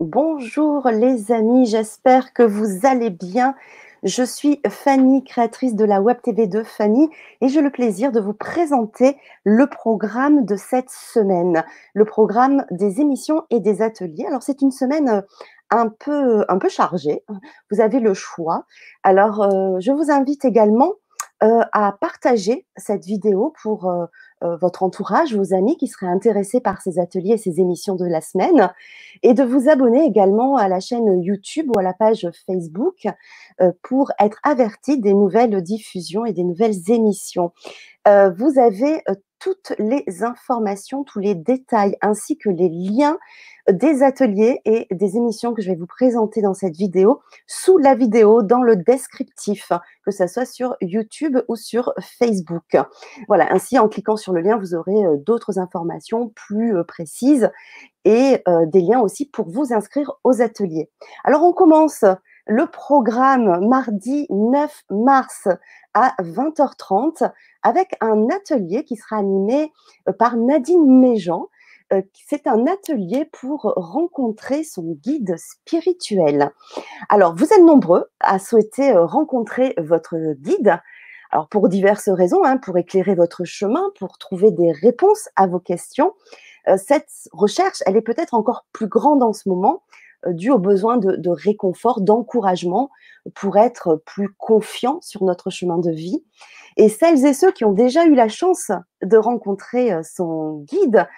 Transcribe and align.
Bonjour 0.00 0.88
les 0.90 1.32
amis, 1.32 1.66
j'espère 1.66 2.32
que 2.32 2.44
vous 2.44 2.86
allez 2.86 3.10
bien. 3.10 3.56
Je 4.04 4.22
suis 4.22 4.60
Fanny, 4.68 5.24
créatrice 5.24 5.74
de 5.74 5.84
la 5.84 6.00
Web 6.00 6.18
TV 6.22 6.46
de 6.46 6.62
Fanny, 6.62 7.10
et 7.40 7.48
j'ai 7.48 7.62
le 7.62 7.70
plaisir 7.70 8.12
de 8.12 8.20
vous 8.20 8.32
présenter 8.32 9.16
le 9.42 9.66
programme 9.66 10.44
de 10.44 10.54
cette 10.54 10.90
semaine, 10.90 11.64
le 11.94 12.04
programme 12.04 12.64
des 12.70 13.00
émissions 13.00 13.42
et 13.50 13.58
des 13.58 13.82
ateliers. 13.82 14.24
Alors 14.24 14.44
c'est 14.44 14.62
une 14.62 14.70
semaine 14.70 15.08
euh, 15.08 15.22
un 15.70 15.88
peu, 15.88 16.44
un 16.48 16.58
peu 16.58 16.68
chargée, 16.68 17.24
vous 17.72 17.80
avez 17.80 17.98
le 17.98 18.14
choix. 18.14 18.66
Alors 19.02 19.42
euh, 19.42 19.80
je 19.80 19.90
vous 19.90 20.12
invite 20.12 20.44
également 20.44 20.92
euh, 21.42 21.62
à 21.72 21.90
partager 22.00 22.66
cette 22.76 23.04
vidéo 23.04 23.52
pour 23.60 23.92
euh, 24.42 24.56
votre 24.56 24.82
entourage, 24.82 25.34
vos 25.34 25.54
amis 25.54 25.76
qui 25.76 25.88
seraient 25.88 26.06
intéressés 26.06 26.60
par 26.60 26.80
ces 26.82 26.98
ateliers 26.98 27.34
et 27.34 27.38
ces 27.38 27.60
émissions 27.60 27.94
de 27.94 28.06
la 28.06 28.20
semaine, 28.20 28.72
et 29.22 29.34
de 29.34 29.42
vous 29.42 29.68
abonner 29.68 30.04
également 30.04 30.56
à 30.56 30.68
la 30.68 30.80
chaîne 30.80 31.22
YouTube 31.22 31.70
ou 31.74 31.78
à 31.78 31.82
la 31.82 31.92
page 31.92 32.28
Facebook 32.46 33.06
pour 33.82 34.12
être 34.20 34.38
averti 34.42 35.00
des 35.00 35.14
nouvelles 35.14 35.60
diffusions 35.62 36.24
et 36.24 36.32
des 36.32 36.44
nouvelles 36.44 36.90
émissions. 36.90 37.52
vous 38.06 38.58
avez 38.58 39.02
toutes 39.38 39.72
les 39.78 40.04
informations, 40.22 41.04
tous 41.04 41.20
les 41.20 41.34
détails 41.34 41.96
ainsi 42.00 42.36
que 42.36 42.48
les 42.48 42.68
liens 42.68 43.18
des 43.70 44.02
ateliers 44.02 44.60
et 44.64 44.86
des 44.90 45.16
émissions 45.16 45.52
que 45.52 45.62
je 45.62 45.70
vais 45.70 45.76
vous 45.76 45.86
présenter 45.86 46.40
dans 46.40 46.54
cette 46.54 46.76
vidéo 46.76 47.20
sous 47.46 47.78
la 47.78 47.94
vidéo 47.94 48.42
dans 48.42 48.62
le 48.62 48.76
descriptif, 48.76 49.72
que 50.04 50.10
ce 50.10 50.26
soit 50.26 50.46
sur 50.46 50.76
YouTube 50.80 51.38
ou 51.48 51.56
sur 51.56 51.92
Facebook. 52.00 52.76
Voilà, 53.26 53.52
ainsi 53.52 53.78
en 53.78 53.88
cliquant 53.88 54.16
sur 54.16 54.32
le 54.32 54.40
lien, 54.40 54.56
vous 54.56 54.74
aurez 54.74 55.04
euh, 55.04 55.16
d'autres 55.16 55.58
informations 55.58 56.30
plus 56.30 56.76
euh, 56.76 56.84
précises 56.84 57.50
et 58.04 58.42
euh, 58.48 58.64
des 58.66 58.80
liens 58.80 59.00
aussi 59.00 59.26
pour 59.26 59.48
vous 59.50 59.72
inscrire 59.72 60.12
aux 60.24 60.40
ateliers. 60.40 60.90
Alors 61.24 61.42
on 61.42 61.52
commence 61.52 62.04
le 62.48 62.66
programme 62.66 63.66
mardi 63.68 64.26
9 64.30 64.84
mars 64.90 65.48
à 65.94 66.14
20h30 66.18 67.30
avec 67.62 67.94
un 68.00 68.28
atelier 68.30 68.84
qui 68.84 68.96
sera 68.96 69.16
animé 69.16 69.70
par 70.18 70.36
Nadine 70.36 71.00
Méjean. 71.00 71.48
Euh, 71.92 72.02
c'est 72.26 72.46
un 72.46 72.66
atelier 72.66 73.26
pour 73.26 73.72
rencontrer 73.76 74.64
son 74.64 74.96
guide 75.02 75.36
spirituel. 75.36 76.50
Alors, 77.08 77.34
vous 77.34 77.46
êtes 77.46 77.62
nombreux 77.62 78.06
à 78.20 78.38
souhaiter 78.38 78.92
euh, 78.92 79.04
rencontrer 79.04 79.74
votre 79.78 80.16
guide. 80.34 80.78
Alors, 81.30 81.48
pour 81.48 81.68
diverses 81.68 82.08
raisons, 82.08 82.44
hein, 82.44 82.56
pour 82.56 82.76
éclairer 82.78 83.14
votre 83.14 83.44
chemin, 83.44 83.90
pour 83.98 84.18
trouver 84.18 84.50
des 84.50 84.72
réponses 84.72 85.28
à 85.36 85.46
vos 85.46 85.60
questions. 85.60 86.14
Euh, 86.68 86.76
cette 86.76 87.10
recherche, 87.32 87.82
elle 87.86 87.96
est 87.96 88.02
peut-être 88.02 88.34
encore 88.34 88.66
plus 88.72 88.88
grande 88.88 89.22
en 89.22 89.32
ce 89.32 89.48
moment, 89.48 89.82
due 90.26 90.50
au 90.50 90.58
besoin 90.58 90.96
de, 90.96 91.30
réconfort, 91.30 92.00
d'encouragement 92.00 92.90
pour 93.34 93.56
être 93.56 94.02
plus 94.04 94.32
confiant 94.34 94.98
sur 95.00 95.24
notre 95.24 95.50
chemin 95.50 95.78
de 95.78 95.90
vie. 95.90 96.24
Et 96.76 96.88
celles 96.88 97.26
et 97.26 97.34
ceux 97.34 97.50
qui 97.50 97.64
ont 97.64 97.72
déjà 97.72 98.06
eu 98.06 98.14
la 98.14 98.28
chance 98.28 98.70
de 99.02 99.16
rencontrer 99.16 99.92
euh, 99.92 100.02
son 100.04 100.60
guide, 100.60 101.08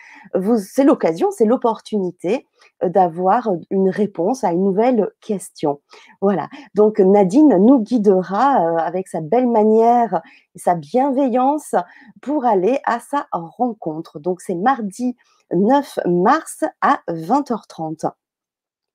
c'est 0.58 0.84
l'occasion, 0.84 1.30
c'est 1.30 1.44
l'opportunité 1.44 2.46
euh, 2.82 2.88
d'avoir 2.88 3.50
une 3.68 3.90
réponse 3.90 4.42
à 4.42 4.52
une 4.52 4.64
nouvelle 4.64 5.10
question. 5.20 5.80
Voilà. 6.22 6.48
Donc 6.74 6.98
Nadine 6.98 7.58
nous 7.58 7.78
guidera 7.78 8.64
euh, 8.64 8.76
avec 8.76 9.08
sa 9.08 9.20
belle 9.20 9.48
manière, 9.48 10.22
sa 10.56 10.74
bienveillance 10.74 11.74
pour 12.22 12.46
aller 12.46 12.80
à 12.84 12.98
sa 12.98 13.26
rencontre. 13.30 14.18
Donc 14.18 14.40
c'est 14.40 14.54
mardi 14.54 15.14
9 15.52 16.00
mars 16.06 16.64
à 16.80 17.00
20h30. 17.08 18.10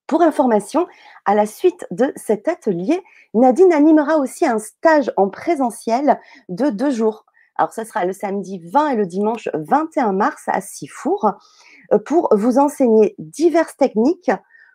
Pour 0.08 0.22
information, 0.22 0.88
à 1.26 1.34
la 1.34 1.48
suite 1.48 1.88
de 1.90 2.14
cet 2.16 2.48
atelier, 2.48 3.02
Nadine 3.34 3.74
animera 3.74 4.18
aussi 4.18 4.46
un 4.46 4.60
stage 4.60 5.12
en 5.18 5.30
présentiel 5.30 6.20
de 6.48 6.70
deux 6.70 6.92
jours. 6.92 7.26
Alors, 7.56 7.74
ce 7.74 7.84
sera 7.84 8.06
le 8.06 8.14
samedi 8.14 8.60
20 8.60 8.90
et 8.90 8.96
le 8.98 9.08
dimanche 9.08 9.50
21 9.54 10.12
mars 10.12 10.44
à 10.48 10.62
Sifour 10.62 11.32
euh, 11.92 11.98
pour 11.98 12.30
vous 12.36 12.60
enseigner 12.60 13.16
diverses 13.18 13.78
techniques 13.78 14.32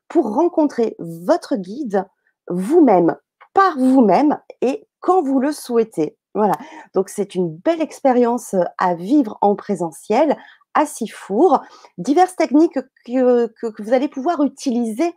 pour 0.08 0.34
rencontrer 0.34 0.96
votre 0.98 1.56
guide 1.56 2.06
vous-même, 2.48 3.16
par 3.54 3.78
vous-même 3.78 4.38
et 4.62 4.88
quand 4.98 5.22
vous 5.22 5.38
le 5.38 5.52
souhaitez. 5.52 6.16
Voilà. 6.34 6.54
Donc, 6.94 7.08
c'est 7.08 7.34
une 7.34 7.56
belle 7.56 7.82
expérience 7.82 8.56
à 8.78 8.94
vivre 8.94 9.38
en 9.42 9.54
présentiel 9.54 10.36
à 10.74 10.86
Sifour. 10.86 11.60
Diverses 11.98 12.36
techniques 12.36 12.78
que, 13.04 13.46
que 13.46 13.82
vous 13.82 13.92
allez 13.92 14.08
pouvoir 14.08 14.42
utiliser 14.42 15.14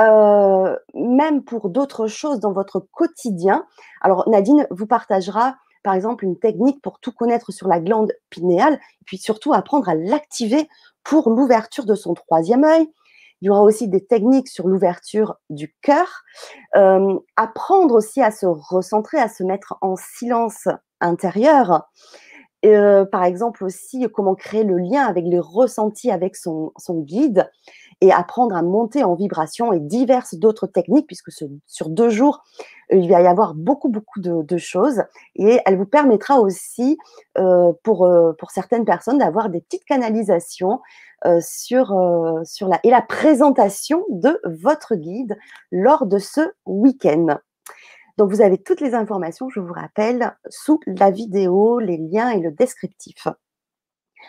euh, 0.00 0.76
même 0.94 1.44
pour 1.44 1.70
d'autres 1.70 2.08
choses 2.08 2.40
dans 2.40 2.52
votre 2.52 2.80
quotidien. 2.80 3.64
Alors 4.00 4.28
Nadine 4.28 4.66
vous 4.70 4.86
partagera 4.86 5.56
par 5.84 5.94
exemple 5.94 6.24
une 6.24 6.38
technique 6.38 6.82
pour 6.82 6.98
tout 6.98 7.12
connaître 7.12 7.52
sur 7.52 7.68
la 7.68 7.78
glande 7.78 8.12
pinéale, 8.30 8.80
puis 9.06 9.18
surtout 9.18 9.52
apprendre 9.52 9.88
à 9.88 9.94
l'activer 9.94 10.68
pour 11.04 11.30
l'ouverture 11.30 11.84
de 11.84 11.94
son 11.94 12.14
troisième 12.14 12.64
œil. 12.64 12.88
Il 13.40 13.46
y 13.46 13.50
aura 13.50 13.62
aussi 13.62 13.88
des 13.88 14.04
techniques 14.04 14.48
sur 14.48 14.66
l'ouverture 14.66 15.36
du 15.50 15.74
cœur. 15.82 16.22
Euh, 16.76 17.18
apprendre 17.36 17.94
aussi 17.94 18.22
à 18.22 18.30
se 18.30 18.46
recentrer, 18.46 19.18
à 19.18 19.28
se 19.28 19.44
mettre 19.44 19.76
en 19.82 19.96
silence 19.96 20.66
intérieur. 21.00 21.86
Euh, 22.64 23.04
par 23.04 23.24
exemple 23.24 23.64
aussi 23.64 24.06
comment 24.12 24.34
créer 24.34 24.64
le 24.64 24.78
lien 24.78 25.02
avec 25.04 25.24
les 25.26 25.38
ressentis 25.38 26.10
avec 26.10 26.34
son, 26.34 26.72
son 26.78 27.00
guide 27.00 27.50
et 28.00 28.12
apprendre 28.12 28.54
à 28.56 28.62
monter 28.62 29.04
en 29.04 29.14
vibration 29.14 29.72
et 29.72 29.80
diverses 29.80 30.34
d'autres 30.34 30.66
techniques, 30.66 31.06
puisque 31.06 31.30
sur 31.66 31.88
deux 31.88 32.08
jours, 32.10 32.42
euh, 32.92 32.96
il 32.96 33.08
va 33.08 33.22
y 33.22 33.26
avoir 33.26 33.54
beaucoup, 33.54 33.88
beaucoup 33.88 34.20
de, 34.20 34.56
choses. 34.56 35.02
Et 35.36 35.60
elle 35.66 35.76
vous 35.76 35.86
permettra 35.86 36.40
aussi, 36.40 36.98
euh, 37.38 37.72
pour, 37.82 38.04
euh, 38.04 38.32
pour 38.38 38.50
certaines 38.50 38.84
personnes, 38.84 39.18
d'avoir 39.18 39.48
des 39.48 39.60
petites 39.60 39.84
canalisations 39.84 40.80
sur, 41.40 41.86
sur 42.44 42.68
la, 42.68 42.78
et 42.84 42.90
la 42.90 43.00
présentation 43.00 44.04
de 44.10 44.38
votre 44.44 44.94
guide 44.94 45.38
lors 45.72 46.04
de 46.04 46.18
ce 46.18 46.42
week-end. 46.66 47.38
Donc, 48.16 48.30
vous 48.30 48.42
avez 48.42 48.58
toutes 48.58 48.80
les 48.80 48.94
informations, 48.94 49.48
je 49.48 49.60
vous 49.60 49.72
rappelle, 49.72 50.36
sous 50.48 50.80
la 50.86 51.10
vidéo, 51.10 51.80
les 51.80 51.96
liens 51.96 52.30
et 52.30 52.40
le 52.40 52.52
descriptif. 52.52 53.26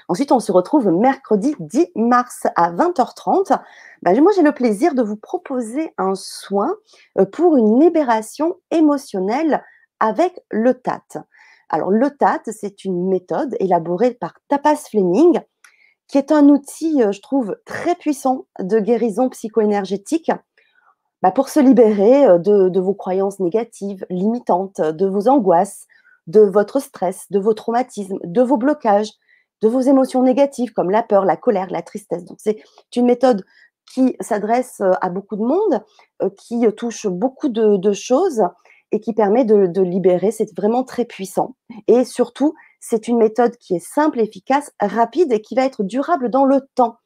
Ensuite, 0.07 0.31
on 0.31 0.39
se 0.39 0.51
retrouve 0.51 0.91
mercredi 0.91 1.55
10 1.59 1.91
mars 1.95 2.47
à 2.55 2.71
20h30. 2.71 3.59
Ben, 4.01 4.21
moi, 4.21 4.31
j'ai 4.35 4.41
le 4.41 4.51
plaisir 4.51 4.93
de 4.93 5.03
vous 5.03 5.15
proposer 5.15 5.93
un 5.97 6.15
soin 6.15 6.75
euh, 7.17 7.25
pour 7.25 7.57
une 7.57 7.79
libération 7.79 8.57
émotionnelle 8.71 9.63
avec 9.99 10.39
le 10.51 10.73
TAT. 10.73 11.25
Alors, 11.69 11.91
le 11.91 12.09
TAT, 12.09 12.41
c'est 12.51 12.85
une 12.85 13.07
méthode 13.07 13.55
élaborée 13.59 14.13
par 14.13 14.33
Tapas 14.47 14.75
Fleming, 14.89 15.39
qui 16.07 16.17
est 16.17 16.31
un 16.31 16.49
outil, 16.49 17.01
euh, 17.01 17.11
je 17.11 17.21
trouve, 17.21 17.57
très 17.65 17.95
puissant 17.95 18.45
de 18.59 18.79
guérison 18.79 19.29
psycho-énergétique 19.29 20.31
ben, 21.25 21.31
pour 21.31 21.49
se 21.49 21.59
libérer 21.59 22.27
euh, 22.27 22.37
de, 22.37 22.79
vos 22.79 22.93
croyances 22.93 23.39
négatives, 23.39 24.05
limitantes, 24.11 24.79
de 24.79 25.07
vos 25.07 25.27
angoisses, 25.27 25.87
de 26.27 26.41
votre 26.41 26.79
stress, 26.79 27.25
de 27.31 27.39
vos 27.39 27.55
traumatismes, 27.55 28.19
de 28.23 28.43
vos 28.43 28.57
blocages, 28.57 29.09
de 29.63 29.67
vos 29.67 29.79
émotions 29.79 30.21
négatives 30.21 30.71
comme 30.73 30.91
la 30.91 31.01
peur, 31.01 31.25
la 31.25 31.35
colère, 31.35 31.71
la 31.71 31.81
tristesse. 31.81 32.25
C'est 32.37 32.59
une 32.95 33.07
méthode 33.07 33.43
qui 33.91 34.15
s'adresse 34.19 34.81
euh, 34.81 34.91
à 35.01 35.09
beaucoup 35.09 35.35
de 35.35 35.41
monde, 35.41 35.83
euh, 36.21 36.29
qui 36.37 36.63
touche 36.77 37.07
beaucoup 37.07 37.49
de, 37.49 37.91
choses 37.91 38.43
et 38.91 38.99
qui 38.99 39.13
permet 39.13 39.45
de, 39.45 39.81
libérer. 39.81 40.29
C'est 40.29 40.55
vraiment 40.55 40.83
très 40.83 41.05
puissant. 41.05 41.55
Et 41.87 42.05
surtout, 42.05 42.53
c'est 42.87 43.07
une 43.07 43.17
méthode 43.17 43.57
qui 43.57 43.75
est 43.75 43.83
simple, 43.83 44.19
efficace, 44.19 44.71
rapide 44.79 45.33
et 45.33 45.41
qui 45.41 45.55
va 45.55 45.65
être 45.65 45.83
durable 45.83 46.29
dans 46.29 46.45
le 46.45 46.61
temps. 46.75 46.97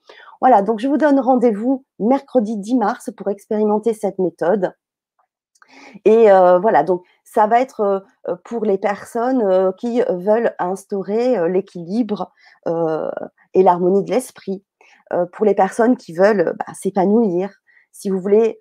Voilà, 0.41 0.62
donc 0.62 0.79
je 0.79 0.90
vous 0.90 0.97
donne 0.97 1.22
rendez-vous 1.22 1.85
mercredi 1.99 2.58
10 2.58 2.76
mars 2.76 3.09
pour 3.16 3.29
expérimenter 3.29 3.93
cette 3.93 4.20
méthode. 4.20 4.73
Et 6.03 6.29
euh, 6.29 6.59
voilà, 6.59 6.84
donc 6.84 7.05
ça 7.23 7.47
va 7.47 7.61
être 7.61 8.03
euh, 8.28 8.35
pour 8.43 8.66
les 8.66 8.78
personnes 8.78 9.41
euh, 9.41 9.72
qui 9.72 10.02
veulent 10.09 10.53
instaurer 10.59 11.49
l'équilibre 11.49 12.34
et 13.53 13.64
l'harmonie 13.64 14.03
de 14.03 14.11
l'esprit, 14.11 14.66
pour 15.31 15.46
les 15.46 15.55
personnes 15.55 15.96
qui 15.96 16.14
veulent 16.14 16.55
s'épanouir, 16.73 17.52
si 17.91 18.09
vous 18.09 18.20
voulez 18.20 18.59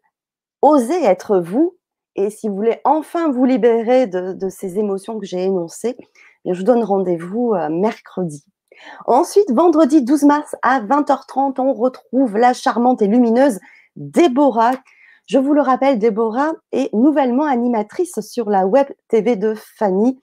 oser 0.63 1.05
être 1.05 1.41
vous 1.41 1.79
et 2.15 2.31
si 2.31 2.49
vous 2.49 2.57
voulez 2.57 2.81
enfin 2.85 3.31
vous 3.31 3.45
libérer 3.45 4.07
de, 4.07 4.49
ces 4.49 4.79
émotions 4.79 5.19
que 5.19 5.27
j'ai 5.27 5.45
énoncées, 5.45 5.97
je 6.55 6.59
vous 6.59 6.65
donne 6.65 6.85
rendez-vous 6.85 7.55
mercredi. 7.71 8.45
Ensuite, 9.07 9.51
vendredi 9.51 10.03
12 10.03 10.23
mars 10.25 10.55
à 10.63 10.81
20h30, 10.81 11.61
on 11.61 11.73
retrouve 11.73 12.37
la 12.37 12.53
charmante 12.53 13.03
et 13.03 13.07
lumineuse 13.07 13.59
Déborah 13.97 14.73
je 15.29 15.37
vous 15.37 15.53
le 15.53 15.61
rappelle, 15.61 15.99
Déborah 15.99 16.55
est 16.73 16.91
nouvellement 16.95 17.45
animatrice 17.45 18.19
sur 18.21 18.49
la 18.49 18.67
web 18.67 18.87
TV 19.09 19.37
de 19.37 19.55
Fanny 19.55 20.19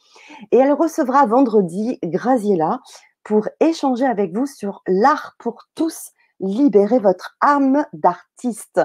et 0.51 0.57
elle 0.57 0.73
recevra 0.73 1.27
vendredi 1.27 1.99
Graziella 2.01 2.79
pour 3.23 3.47
échanger 3.59 4.07
avec 4.07 4.35
vous 4.35 4.47
sur 4.47 4.81
l'art 4.87 5.35
pour 5.37 5.67
tous 5.75 6.09
libérer 6.39 6.97
votre 6.97 7.37
âme 7.39 7.85
d'artiste. 7.93 8.81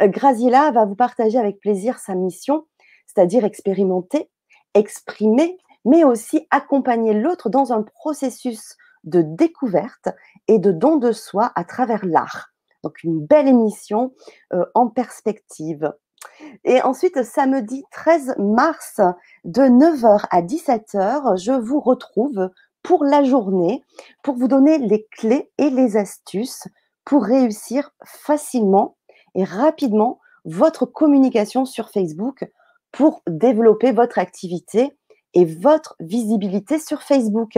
Euh, 0.00 0.08
Graziella 0.08 0.72
va 0.72 0.84
vous 0.84 0.96
partager 0.96 1.38
avec 1.38 1.60
plaisir 1.60 2.00
sa 2.00 2.16
mission, 2.16 2.66
c'est-à-dire 3.06 3.44
expérimenter, 3.44 4.28
exprimer, 4.74 5.58
mais 5.84 6.04
aussi 6.04 6.46
accompagner 6.50 7.14
l'autre 7.14 7.50
dans 7.50 7.72
un 7.72 7.82
processus 7.82 8.76
de 9.04 9.22
découverte 9.22 10.08
et 10.48 10.58
de 10.58 10.72
don 10.72 10.96
de 10.96 11.12
soi 11.12 11.52
à 11.54 11.64
travers 11.64 12.04
l'art. 12.04 12.52
Donc 12.82 13.02
une 13.02 13.24
belle 13.24 13.48
émission 13.48 14.12
euh, 14.52 14.64
en 14.74 14.88
perspective. 14.88 15.92
Et 16.64 16.82
ensuite, 16.82 17.22
samedi 17.24 17.84
13 17.90 18.36
mars, 18.38 19.00
de 19.44 19.62
9h 19.62 20.24
à 20.30 20.42
17h, 20.42 21.42
je 21.42 21.52
vous 21.52 21.80
retrouve 21.80 22.50
pour 22.82 23.04
la 23.04 23.22
journée 23.22 23.84
pour 24.22 24.36
vous 24.36 24.48
donner 24.48 24.78
les 24.78 25.06
clés 25.06 25.50
et 25.58 25.70
les 25.70 25.96
astuces 25.96 26.66
pour 27.04 27.24
réussir 27.24 27.90
facilement 28.04 28.96
et 29.34 29.44
rapidement 29.44 30.20
votre 30.44 30.86
communication 30.86 31.64
sur 31.64 31.90
Facebook 31.90 32.44
pour 32.90 33.22
développer 33.26 33.92
votre 33.92 34.18
activité 34.18 34.96
et 35.34 35.44
votre 35.44 35.96
visibilité 36.00 36.78
sur 36.78 37.02
Facebook. 37.02 37.56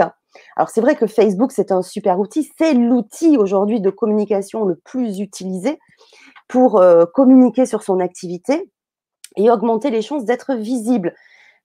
Alors 0.57 0.69
c'est 0.69 0.81
vrai 0.81 0.97
que 0.97 1.07
Facebook, 1.07 1.53
c'est 1.53 1.73
un 1.73 1.83
super 1.83 2.19
outil, 2.19 2.51
c'est 2.59 2.75
l'outil 2.75 3.37
aujourd'hui 3.37 3.81
de 3.81 3.91
communication 3.91 4.65
le 4.65 4.77
plus 4.77 5.21
utilisé 5.21 5.79
pour 6.49 6.81
euh, 6.81 7.07
communiquer 7.07 7.67
sur 7.67 7.83
son 7.83 8.01
activité 8.01 8.71
et 9.37 9.51
augmenter 9.51 9.91
les 9.91 10.03
chances 10.03 10.25
d'être 10.25 10.55
visible. 10.55 11.15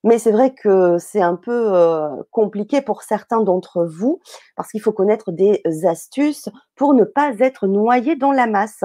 Mais 0.04 0.18
c'est 0.18 0.32
vrai 0.32 0.54
que 0.54 0.98
c'est 0.98 1.22
un 1.22 1.36
peu 1.36 1.76
euh, 1.76 2.08
compliqué 2.32 2.82
pour 2.82 3.04
certains 3.04 3.42
d'entre 3.42 3.86
vous 3.86 4.22
parce 4.56 4.72
qu'il 4.72 4.82
faut 4.82 4.94
connaître 4.94 5.32
des 5.32 5.62
astuces 5.84 6.48
pour 6.76 6.94
ne 6.94 7.04
pas 7.04 7.34
être 7.40 7.68
noyé 7.68 8.16
dans 8.16 8.32
la 8.32 8.48
masse. 8.48 8.84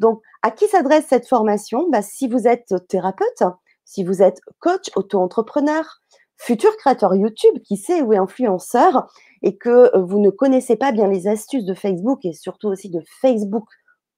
Donc, 0.00 0.22
à 0.42 0.50
qui 0.50 0.66
s'adresse 0.66 1.06
cette 1.08 1.28
formation? 1.28 1.88
Bah, 1.90 2.02
Si 2.02 2.26
vous 2.26 2.48
êtes 2.48 2.74
thérapeute, 2.88 3.42
si 3.84 4.02
vous 4.02 4.22
êtes 4.22 4.40
coach, 4.58 4.90
auto-entrepreneur, 4.96 6.00
futur 6.40 6.74
créateur 6.78 7.14
YouTube, 7.14 7.60
qui 7.62 7.76
sait, 7.76 8.00
ou 8.00 8.12
influenceur, 8.12 9.06
et 9.42 9.56
que 9.56 9.96
vous 9.98 10.18
ne 10.20 10.30
connaissez 10.30 10.74
pas 10.74 10.90
bien 10.90 11.06
les 11.06 11.28
astuces 11.28 11.66
de 11.66 11.74
Facebook 11.74 12.24
et 12.24 12.32
surtout 12.32 12.68
aussi 12.68 12.88
de 12.88 13.02
Facebook 13.20 13.66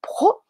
Pro, 0.03 0.41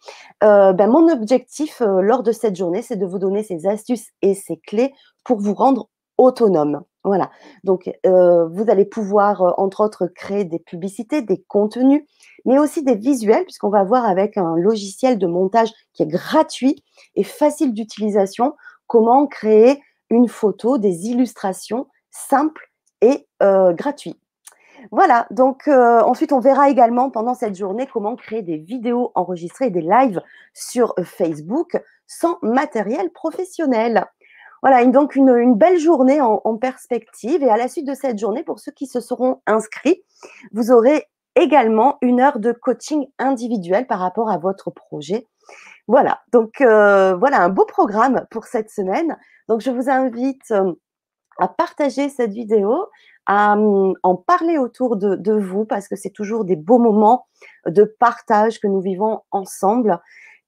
euh, 0.42 0.72
ben 0.72 0.88
mon 0.88 1.12
objectif 1.12 1.82
euh, 1.82 2.00
lors 2.00 2.22
de 2.22 2.32
cette 2.32 2.56
journée, 2.56 2.80
c'est 2.80 2.96
de 2.96 3.04
vous 3.04 3.18
donner 3.18 3.42
ces 3.42 3.66
astuces 3.66 4.08
et 4.22 4.34
ces 4.34 4.56
clés 4.56 4.94
pour 5.24 5.40
vous 5.40 5.52
rendre 5.52 5.88
autonome. 6.16 6.82
Voilà. 7.04 7.30
Donc, 7.64 7.90
euh, 8.06 8.46
vous 8.48 8.70
allez 8.70 8.86
pouvoir, 8.86 9.58
entre 9.58 9.82
autres, 9.82 10.06
créer 10.06 10.44
des 10.44 10.58
publicités, 10.58 11.20
des 11.20 11.42
contenus, 11.48 12.02
mais 12.46 12.58
aussi 12.58 12.82
des 12.82 12.94
visuels, 12.94 13.44
puisqu'on 13.44 13.70
va 13.70 13.84
voir 13.84 14.06
avec 14.06 14.36
un 14.36 14.56
logiciel 14.56 15.18
de 15.18 15.26
montage 15.26 15.70
qui 15.92 16.02
est 16.02 16.06
gratuit 16.06 16.82
et 17.14 17.24
facile 17.24 17.74
d'utilisation 17.74 18.54
comment 18.86 19.26
créer 19.26 19.80
une 20.12 20.28
photo, 20.28 20.78
des 20.78 21.08
illustrations 21.08 21.88
simples 22.10 22.70
et 23.00 23.26
gratuites. 23.40 24.22
Voilà, 24.90 25.26
donc 25.30 25.68
euh, 25.68 26.00
ensuite 26.00 26.32
on 26.32 26.40
verra 26.40 26.68
également 26.68 27.10
pendant 27.10 27.34
cette 27.34 27.54
journée 27.54 27.86
comment 27.86 28.16
créer 28.16 28.42
des 28.42 28.56
vidéos 28.56 29.12
enregistrées 29.14 29.70
des 29.70 29.80
lives 29.80 30.20
sur 30.54 30.94
euh, 30.98 31.04
Facebook 31.04 31.80
sans 32.06 32.38
matériel 32.42 33.10
professionnel. 33.10 34.06
Voilà, 34.60 34.84
donc 34.86 35.16
une, 35.16 35.54
belle 35.54 35.78
journée 35.78 36.20
en, 36.20 36.56
perspective. 36.56 37.42
Et 37.42 37.50
à 37.50 37.56
la 37.56 37.66
suite 37.66 37.86
de 37.86 37.94
cette 37.94 38.18
journée, 38.18 38.44
pour 38.44 38.60
ceux 38.60 38.70
qui 38.70 38.86
se 38.86 39.00
seront 39.00 39.40
inscrits, 39.46 40.04
vous 40.52 40.70
aurez 40.70 41.06
également 41.36 41.98
une 42.02 42.20
heure 42.20 42.38
de 42.38 42.52
coaching 42.52 43.06
individuel 43.18 43.86
par 43.86 43.98
rapport 43.98 44.30
à 44.30 44.38
votre 44.38 44.70
projet. 44.70 45.26
Voilà, 45.88 46.20
donc 46.32 46.60
euh, 46.60 47.14
voilà 47.16 47.42
un 47.42 47.48
beau 47.48 47.64
programme 47.64 48.26
pour 48.30 48.44
cette 48.44 48.70
semaine. 48.70 49.16
Donc 49.48 49.60
je 49.60 49.70
vous 49.70 49.90
invite 49.90 50.52
à 51.38 51.48
partager 51.48 52.08
cette 52.08 52.32
vidéo, 52.32 52.86
à 53.26 53.52
hum, 53.52 53.94
en 54.02 54.16
parler 54.16 54.58
autour 54.58 54.96
de, 54.96 55.32
vous 55.32 55.64
parce 55.64 55.88
que 55.88 55.96
c'est 55.96 56.10
toujours 56.10 56.44
des 56.44 56.56
beaux 56.56 56.78
moments 56.78 57.26
de 57.66 57.84
partage 57.98 58.60
que 58.60 58.66
nous 58.66 58.80
vivons 58.80 59.20
ensemble. 59.30 60.00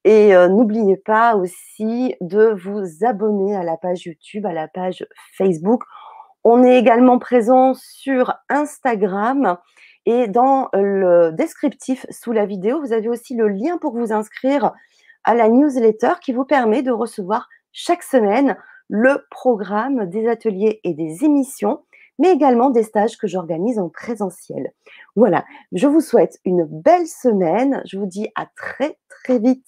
Et 0.05 0.37
euh, 0.37 0.49
n'oubliez 0.49 0.99
pas 0.99 1.35
aussi 1.37 2.15
de 2.21 2.55
vous 2.63 3.07
abonner 3.07 3.57
à 3.57 3.63
la 3.63 3.77
page 3.77 4.05
YouTube, 4.05 4.45
à 4.45 4.53
la 4.53 4.69
page 4.69 5.07
Facebook. 5.37 5.83
On 6.43 6.63
est 6.63 6.79
également 6.79 7.19
présent 7.19 7.73
sur 7.75 8.35
Instagram 8.51 9.57
et 10.07 10.29
dans 10.29 10.69
le 10.75 11.31
descriptif 11.33 12.07
sous 12.11 12.33
la 12.33 12.47
vidéo, 12.47 12.81
vous 12.81 12.93
avez 12.93 13.09
aussi 13.09 13.35
le 13.35 13.49
lien 13.49 13.79
pour 13.79 13.97
vous 13.97 14.13
inscrire 14.13 14.73
à 15.25 15.35
la 15.35 15.49
newsletter 15.49 16.15
qui 16.21 16.33
vous 16.33 16.45
permet 16.45 16.83
de 16.83 16.91
recevoir 16.91 17.49
chaque 17.73 18.03
semaine 18.03 18.57
le 18.89 19.25
programme 19.31 20.07
des 20.07 20.29
ateliers 20.29 20.81
et 20.85 20.95
des 20.95 21.25
émissions 21.25 21.81
mais 22.19 22.31
également 22.31 22.71
des 22.71 22.83
stages 22.83 23.17
que 23.17 23.27
j'organise 23.27 23.79
en 23.79 23.89
présentiel. 23.89 24.73
Voilà, 25.17 25.45
je 25.73 25.87
vous 25.87 26.01
souhaite 26.01 26.39
une 26.45 26.65
belle 26.65 27.07
semaine. 27.07 27.83
Je 27.87 27.99
vous 27.99 28.07
dis 28.07 28.29
à 28.37 28.47
très 28.57 28.99
très 29.09 29.39
vite 29.39 29.67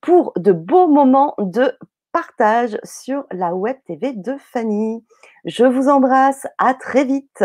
pour 0.00 0.32
de 0.36 0.52
beaux 0.52 0.88
moments 0.88 1.34
de 1.38 1.72
partage 2.12 2.78
sur 2.84 3.24
la 3.30 3.54
web 3.54 3.76
TV 3.86 4.12
de 4.12 4.36
Fanny. 4.38 5.04
Je 5.44 5.64
vous 5.64 5.88
embrasse, 5.88 6.46
à 6.58 6.74
très 6.74 7.04
vite. 7.04 7.44